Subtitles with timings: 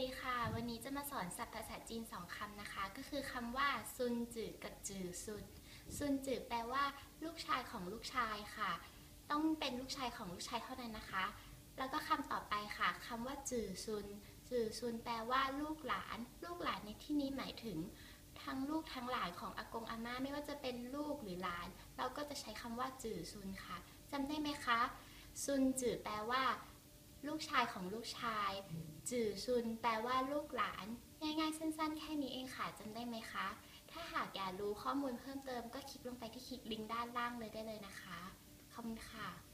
[0.00, 5.44] ดีค่ะ วันนี้จะมาสอนศัพท์ภาษาจีนสองคำนะคะ ก็คือคำว่าซุนจือกับจือซุน
[5.96, 6.84] ซุนจือแปลว่า
[7.24, 8.70] ลูกชายของลูกชายค่ะ
[9.30, 11.24] ต้องเป็นลูกชายของลูกชายเท่านั้นนะคะ
[11.78, 14.06] แล้วก็คำต่อไปค่ะคำว่าจือซุน
[14.50, 17.78] จือซุนแปลว่าลูกหลาน ลูกหลานในที่นี้หมายถึง
[18.42, 23.76] ทั้งลูกทั้งหลานของอากงอาม่าไม่ว่าจะเป็นลูกหรือหลาน เราก็จะใช้คำว่าจือซุนค่ะ
[24.12, 24.80] จำได้ไหมคะ
[25.44, 26.42] ซุนจือแปลว่า
[27.26, 28.50] ลูกชายของลูกชาย
[29.10, 30.86] จื่อซุน แปลว่าลูกหลาน
[31.22, 33.46] ง่ายๆ สั้นๆ แค่นี้เองค่ะจำได้ไหมคะ
[33.90, 38.18] ถ้าหากอยากรู้ข้อมูลเพิ่มเติมก็คลิกลงไปที่คลิกลิงก์ด้านล่างเลยได้เลยนะคะ
[38.72, 39.49] ขอบคุณค่ะ